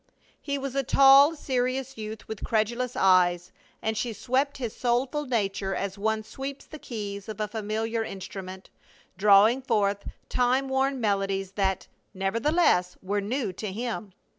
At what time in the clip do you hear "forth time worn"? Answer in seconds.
9.61-10.99